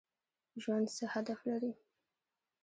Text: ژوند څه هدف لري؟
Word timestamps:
ژوند 0.61 0.87
څه 0.97 1.05
هدف 1.13 1.39
لري؟ 1.49 1.73